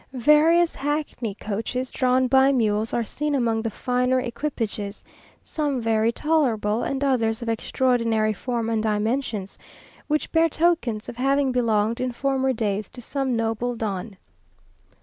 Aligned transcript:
Various 0.13 0.73
hackney 0.73 1.35
coaches, 1.35 1.91
drawn 1.91 2.25
by 2.25 2.51
mules, 2.51 2.91
are 2.91 3.03
seen 3.03 3.35
among 3.35 3.61
the 3.61 3.69
finer 3.69 4.19
equipages, 4.19 5.03
some 5.43 5.79
very 5.79 6.11
tolerable, 6.11 6.81
and 6.81 7.03
others 7.03 7.43
of 7.43 7.49
extraordinary 7.49 8.33
form 8.33 8.67
and 8.71 8.81
dimensions, 8.81 9.59
which 10.07 10.31
bear 10.31 10.49
tokens 10.49 11.07
of 11.07 11.17
having 11.17 11.51
belonged 11.51 12.01
in 12.01 12.11
former 12.13 12.51
days 12.51 12.89
to 12.89 12.99
some 12.99 13.35
noble 13.35 13.75
Don. 13.75 14.17